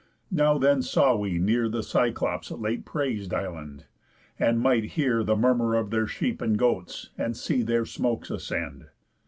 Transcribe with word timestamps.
Now 0.31 0.57
then 0.57 0.81
saw 0.81 1.15
we 1.15 1.37
near 1.37 1.69
The 1.69 1.83
Cyclops' 1.83 2.49
late 2.49 2.85
prais'd 2.85 3.35
island, 3.35 3.85
and 4.39 4.59
might 4.59 4.83
hear 4.97 5.23
The 5.23 5.35
murmur 5.35 5.75
of 5.75 5.91
their 5.91 6.07
sheep 6.07 6.41
and 6.41 6.57
goats, 6.57 7.11
and 7.19 7.37
see 7.37 7.61
Their 7.61 7.85
smokes 7.85 8.31
ascend. 8.31 8.87